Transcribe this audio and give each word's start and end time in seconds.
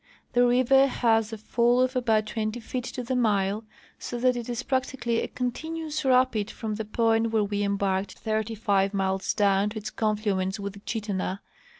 The 0.33 0.47
river 0.47 0.87
has 0.87 1.31
a 1.31 1.37
fall 1.37 1.79
of 1.79 1.95
about 1.95 2.25
twenty 2.25 2.59
feet 2.59 2.85
to 2.85 3.03
the 3.03 3.15
mile, 3.15 3.65
so 3.99 4.17
that 4.17 4.35
it 4.35 4.49
is 4.49 4.63
practically 4.63 5.21
a 5.21 5.27
continuous 5.27 6.03
rapid 6.03 6.49
from 6.49 6.73
the 6.73 6.85
point 6.85 7.29
where 7.29 7.43
we 7.43 7.61
embarked 7.61 8.17
thirty 8.17 8.55
five 8.55 8.95
miles 8.95 9.35
down 9.35 9.69
to 9.69 9.77
its 9.77 9.91
conflu 9.91 10.41
ence 10.41 10.59
with 10.59 10.73
the 10.73 10.79
Chittenah. 10.79 11.41